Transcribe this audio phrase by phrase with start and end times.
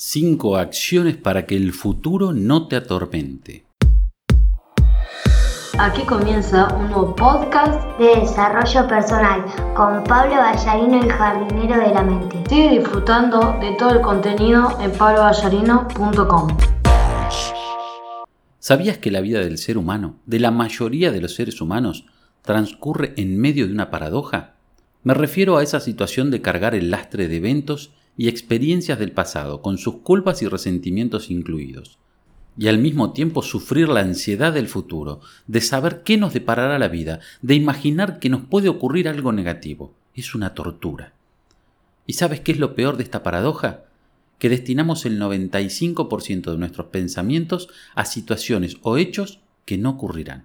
[0.00, 3.66] 5 acciones para que el futuro no te atormente.
[5.76, 12.04] Aquí comienza un nuevo podcast de desarrollo personal con Pablo Ballarino, el jardinero de la
[12.04, 12.44] mente.
[12.48, 16.56] Sigue disfrutando de todo el contenido en pabloballarino.com.
[18.60, 22.06] ¿Sabías que la vida del ser humano, de la mayoría de los seres humanos,
[22.42, 24.54] transcurre en medio de una paradoja?
[25.02, 29.62] Me refiero a esa situación de cargar el lastre de eventos y experiencias del pasado,
[29.62, 31.98] con sus culpas y resentimientos incluidos,
[32.58, 36.88] y al mismo tiempo sufrir la ansiedad del futuro, de saber qué nos deparará la
[36.88, 39.94] vida, de imaginar que nos puede ocurrir algo negativo.
[40.14, 41.12] Es una tortura.
[42.04, 43.84] ¿Y sabes qué es lo peor de esta paradoja?
[44.40, 50.44] Que destinamos el 95% de nuestros pensamientos a situaciones o hechos que no ocurrirán.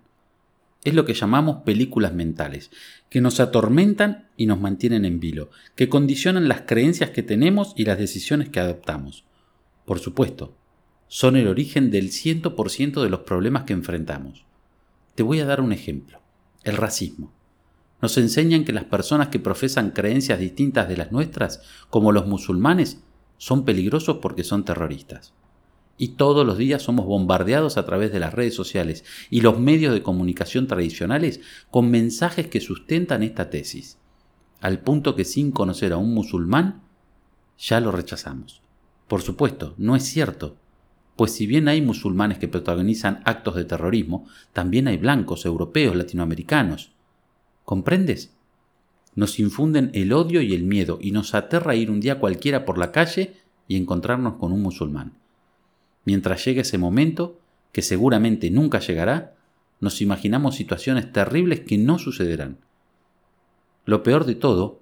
[0.84, 2.70] Es lo que llamamos películas mentales,
[3.10, 7.86] que nos atormentan y nos mantienen en vilo, que condicionan las creencias que tenemos y
[7.86, 9.24] las decisiones que adoptamos.
[9.86, 10.58] Por supuesto,
[11.08, 14.46] son el origen del 100% de los problemas que enfrentamos.
[15.16, 16.20] Te voy a dar un ejemplo.
[16.64, 17.32] El racismo.
[18.02, 23.04] Nos enseñan que las personas que profesan creencias distintas de las nuestras, como los musulmanes,
[23.38, 25.34] son peligrosos porque son terroristas
[25.98, 29.94] y todos los días somos bombardeados a través de las redes sociales y los medios
[29.94, 33.98] de comunicación tradicionales con mensajes que sustentan esta tesis,
[34.60, 36.82] al punto que sin conocer a un musulmán
[37.58, 38.62] ya lo rechazamos.
[39.08, 40.58] Por supuesto, no es cierto,
[41.16, 46.92] pues si bien hay musulmanes que protagonizan actos de terrorismo, también hay blancos, europeos, latinoamericanos.
[47.66, 48.34] ¿Comprendes?
[49.16, 52.80] Nos infunden el odio y el miedo y nos aterra ir un día cualquiera por
[52.80, 53.36] la calle
[53.68, 55.14] y encontrarnos con un musulmán.
[56.06, 57.40] Mientras llegue ese momento,
[57.72, 59.36] que seguramente nunca llegará,
[59.80, 62.58] nos imaginamos situaciones terribles que no sucederán.
[63.86, 64.80] Lo peor de todo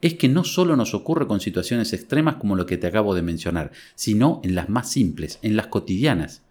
[0.00, 3.22] es que no solo nos ocurre con situaciones extremas como lo que te acabo de
[3.22, 6.42] mencionar, sino en las más simples, en las cotidianas.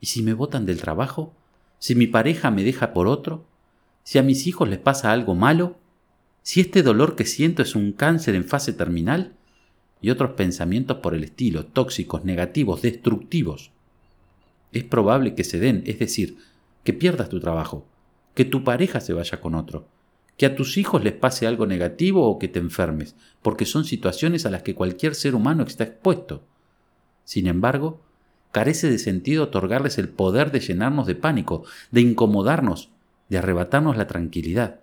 [0.00, 1.32] ¿Y si me botan del trabajo?
[1.78, 3.46] ¿Si mi pareja me deja por otro?
[4.02, 5.78] ¿Si a mis hijos les pasa algo malo?
[6.42, 9.36] ¿Si este dolor que siento es un cáncer en fase terminal?
[10.02, 13.70] Y otros pensamientos por el estilo, tóxicos, negativos, destructivos.
[14.72, 16.36] Es probable que se den, es decir,
[16.82, 17.86] que pierdas tu trabajo,
[18.34, 19.86] que tu pareja se vaya con otro,
[20.36, 24.44] que a tus hijos les pase algo negativo o que te enfermes, porque son situaciones
[24.44, 26.42] a las que cualquier ser humano está expuesto.
[27.24, 28.02] Sin embargo,
[28.50, 32.90] carece de sentido otorgarles el poder de llenarnos de pánico, de incomodarnos,
[33.28, 34.80] de arrebatarnos la tranquilidad,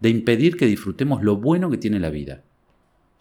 [0.00, 2.42] de impedir que disfrutemos lo bueno que tiene la vida.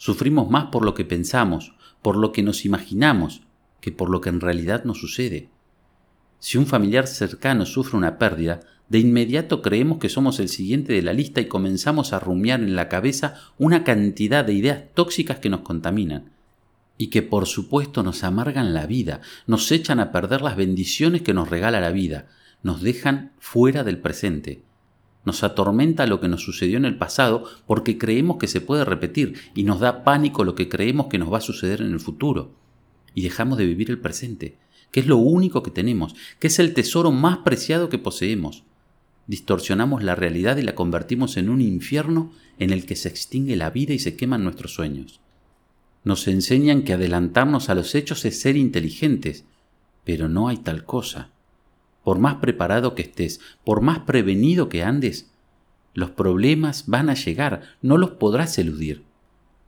[0.03, 3.43] Sufrimos más por lo que pensamos, por lo que nos imaginamos,
[3.79, 5.47] que por lo que en realidad nos sucede.
[6.39, 8.59] Si un familiar cercano sufre una pérdida,
[8.89, 12.75] de inmediato creemos que somos el siguiente de la lista y comenzamos a rumiar en
[12.75, 16.33] la cabeza una cantidad de ideas tóxicas que nos contaminan
[16.97, 21.33] y que por supuesto nos amargan la vida, nos echan a perder las bendiciones que
[21.33, 22.27] nos regala la vida,
[22.61, 24.63] nos dejan fuera del presente.
[25.25, 29.35] Nos atormenta lo que nos sucedió en el pasado porque creemos que se puede repetir
[29.55, 32.51] y nos da pánico lo que creemos que nos va a suceder en el futuro.
[33.15, 34.57] Y dejamos de vivir el presente,
[34.91, 38.63] que es lo único que tenemos, que es el tesoro más preciado que poseemos.
[39.27, 43.69] Distorsionamos la realidad y la convertimos en un infierno en el que se extingue la
[43.69, 45.21] vida y se queman nuestros sueños.
[46.03, 49.45] Nos enseñan que adelantarnos a los hechos es ser inteligentes,
[50.03, 51.31] pero no hay tal cosa
[52.03, 55.31] por más preparado que estés, por más prevenido que andes,
[55.93, 59.03] los problemas van a llegar, no los podrás eludir.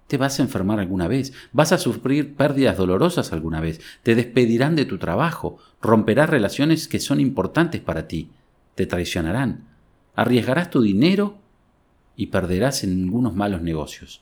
[0.07, 4.75] Te vas a enfermar alguna vez, vas a sufrir pérdidas dolorosas alguna vez, te despedirán
[4.75, 8.29] de tu trabajo, romperás relaciones que son importantes para ti,
[8.75, 9.65] te traicionarán,
[10.15, 11.37] arriesgarás tu dinero
[12.15, 14.21] y perderás en algunos malos negocios.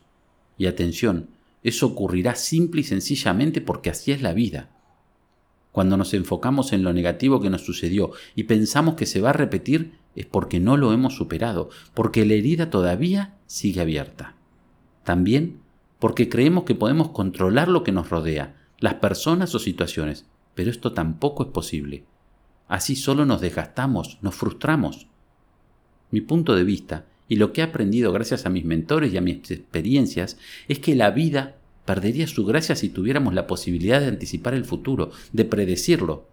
[0.57, 1.27] Y atención,
[1.63, 4.69] eso ocurrirá simple y sencillamente porque así es la vida
[5.73, 9.33] cuando nos enfocamos en lo negativo que nos sucedió y pensamos que se va a
[9.33, 14.35] repetir, es porque no lo hemos superado, porque la herida todavía sigue abierta.
[15.03, 15.61] También
[15.97, 20.93] porque creemos que podemos controlar lo que nos rodea, las personas o situaciones, pero esto
[20.93, 22.05] tampoco es posible.
[22.67, 25.07] Así solo nos desgastamos, nos frustramos.
[26.11, 29.21] Mi punto de vista, y lo que he aprendido gracias a mis mentores y a
[29.21, 30.37] mis experiencias,
[30.67, 35.11] es que la vida perdería su gracia si tuviéramos la posibilidad de anticipar el futuro,
[35.31, 36.27] de predecirlo.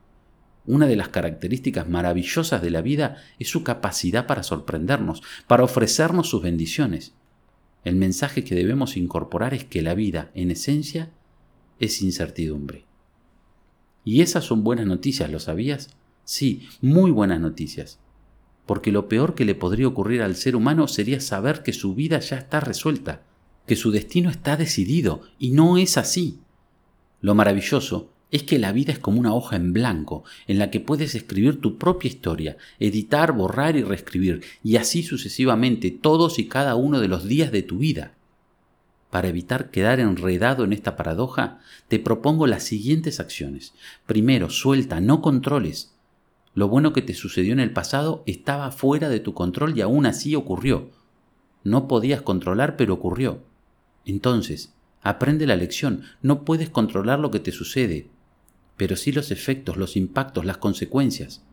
[0.67, 6.29] Una de las características maravillosas de la vida es su capacidad para sorprendernos, para ofrecernos
[6.29, 7.14] sus bendiciones.
[7.82, 11.11] El mensaje que debemos incorporar es que la vida, en esencia,
[11.79, 12.85] es incertidumbre.
[14.05, 15.91] Y esas son buenas noticias, ¿lo sabías?
[16.25, 17.99] Sí, muy buenas noticias.
[18.67, 22.20] Porque lo peor que le podría ocurrir al ser humano sería saber que su vida
[22.20, 23.23] ya está resuelta,
[23.67, 26.39] que su destino está decidido, y no es así.
[27.21, 30.81] Lo maravilloso es que la vida es como una hoja en blanco, en la que
[30.81, 36.77] puedes escribir tu propia historia, editar, borrar y reescribir, y así sucesivamente todos y cada
[36.77, 38.15] uno de los días de tu vida.
[39.11, 41.59] Para evitar quedar enredado en esta paradoja,
[41.89, 43.75] te propongo las siguientes acciones.
[44.07, 45.97] Primero, suelta, no controles.
[46.55, 50.07] Lo bueno que te sucedió en el pasado estaba fuera de tu control y aún
[50.07, 50.91] así ocurrió.
[51.65, 53.43] No podías controlar, pero ocurrió.
[54.11, 54.73] Entonces,
[55.03, 56.03] aprende la lección.
[56.21, 58.09] No puedes controlar lo que te sucede,
[58.77, 61.45] pero sí los efectos, los impactos, las consecuencias.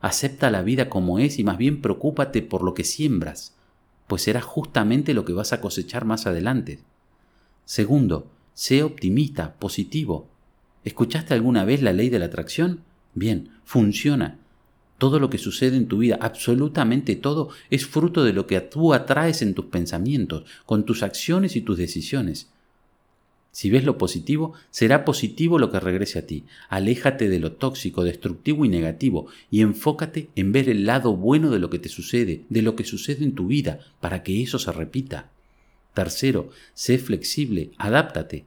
[0.00, 3.54] Acepta la vida como es y más bien preocúpate por lo que siembras,
[4.08, 6.80] pues será justamente lo que vas a cosechar más adelante.
[7.64, 10.28] Segundo, sé optimista, positivo.
[10.82, 12.82] ¿Escuchaste alguna vez la ley de la atracción?
[13.14, 14.38] Bien, funciona.
[14.98, 18.92] Todo lo que sucede en tu vida, absolutamente todo, es fruto de lo que tú
[18.92, 22.50] atraes en tus pensamientos, con tus acciones y tus decisiones.
[23.50, 26.44] Si ves lo positivo, será positivo lo que regrese a ti.
[26.68, 31.58] Aléjate de lo tóxico, destructivo y negativo y enfócate en ver el lado bueno de
[31.58, 34.70] lo que te sucede, de lo que sucede en tu vida, para que eso se
[34.70, 35.30] repita.
[35.94, 38.44] Tercero, sé flexible, adáptate.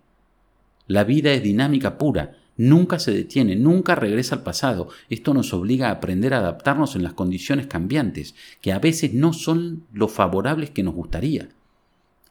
[0.88, 2.38] La vida es dinámica pura,
[2.70, 4.90] nunca se detiene, nunca regresa al pasado.
[5.10, 9.34] Esto nos obliga a aprender a adaptarnos en las condiciones cambiantes, que a veces no
[9.34, 11.50] son lo favorables que nos gustaría.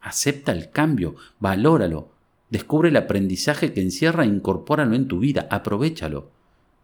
[0.00, 2.10] Acepta el cambio, valóralo,
[2.50, 6.30] Descubre el aprendizaje que encierra e incorpóralo en tu vida, aprovechalo.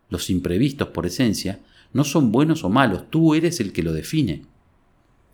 [0.09, 1.61] Los imprevistos, por esencia,
[1.93, 4.43] no son buenos o malos, tú eres el que lo define.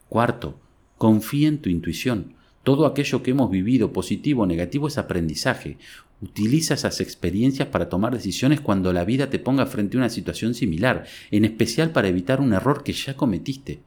[0.08, 0.58] Cuarto,
[0.96, 2.34] confía en tu intuición.
[2.62, 5.78] Todo aquello que hemos vivido, positivo o negativo, es aprendizaje.
[6.20, 10.54] Utiliza esas experiencias para tomar decisiones cuando la vida te ponga frente a una situación
[10.54, 13.80] similar, en especial para evitar un error que ya cometiste.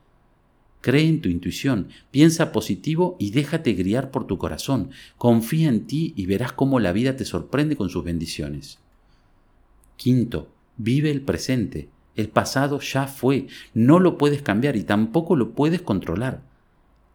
[0.82, 4.92] Cree en tu intuición, piensa positivo y déjate guiar por tu corazón.
[5.18, 8.80] Confía en ti y verás cómo la vida te sorprende con sus bendiciones.
[9.96, 11.90] Quinto, vive el presente.
[12.16, 16.42] El pasado ya fue, no lo puedes cambiar y tampoco lo puedes controlar.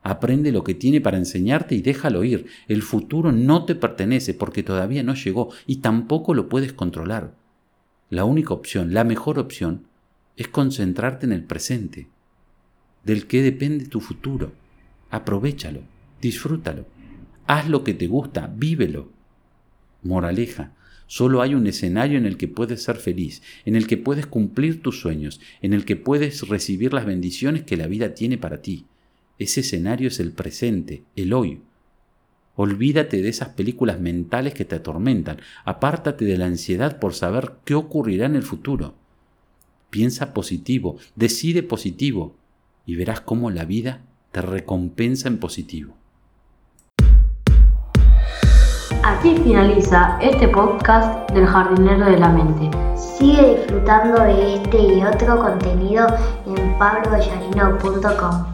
[0.02, 2.46] Aprende lo que tiene para enseñarte y déjalo ir.
[2.68, 7.34] El futuro no te pertenece porque todavía no llegó y tampoco lo puedes controlar.
[8.08, 9.86] La única opción, la mejor opción,
[10.36, 12.08] es concentrarte en el presente
[13.04, 14.52] del que depende tu futuro.
[15.10, 15.82] Aprovechalo,
[16.20, 16.86] disfrútalo,
[17.46, 19.10] haz lo que te gusta, vívelo.
[20.02, 20.72] Moraleja,
[21.06, 24.82] solo hay un escenario en el que puedes ser feliz, en el que puedes cumplir
[24.82, 28.86] tus sueños, en el que puedes recibir las bendiciones que la vida tiene para ti.
[29.40, 31.62] Ese escenario es el presente, el hoy.
[32.56, 37.74] Olvídate de esas películas mentales que te atormentan, apártate de la ansiedad por saber qué
[37.74, 38.92] ocurrirá en el futuro.
[39.88, 42.34] Piensa positivo, decide positivo,
[42.84, 45.94] y verás cómo la vida te recompensa en positivo.
[49.02, 52.76] Así finaliza este podcast del jardinero de la mente.
[52.94, 56.06] Sigue disfrutando de este y otro contenido
[56.46, 58.49] en pabloballarino.com.